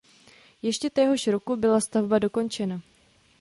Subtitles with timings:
[0.61, 2.81] Ještě téhož roku byla stavba dokončena.